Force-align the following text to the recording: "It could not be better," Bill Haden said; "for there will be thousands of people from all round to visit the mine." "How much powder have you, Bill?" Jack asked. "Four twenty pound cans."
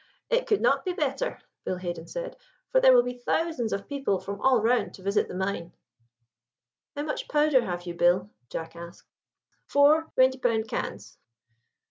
"It 0.31 0.47
could 0.47 0.61
not 0.61 0.83
be 0.83 0.93
better," 0.93 1.39
Bill 1.63 1.75
Haden 1.77 2.07
said; 2.07 2.35
"for 2.71 2.81
there 2.81 2.91
will 2.91 3.03
be 3.03 3.13
thousands 3.19 3.71
of 3.71 3.87
people 3.87 4.19
from 4.19 4.41
all 4.41 4.59
round 4.59 4.95
to 4.95 5.03
visit 5.03 5.27
the 5.27 5.35
mine." 5.35 5.73
"How 6.95 7.03
much 7.03 7.27
powder 7.27 7.61
have 7.61 7.83
you, 7.85 7.93
Bill?" 7.93 8.31
Jack 8.49 8.75
asked. 8.75 9.07
"Four 9.67 10.05
twenty 10.15 10.39
pound 10.39 10.67
cans." 10.67 11.19